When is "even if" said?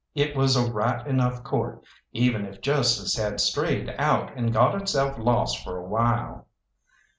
2.11-2.59